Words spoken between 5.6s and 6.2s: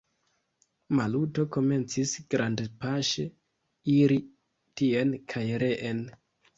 reen.